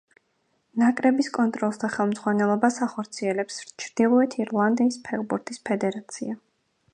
[0.83, 6.35] ნაკრების კონტროლს და ხელმძღვანელობას ახორციელებს ჩრდილოეთ ირლანდიის ფეხბურთის ფედერაცია.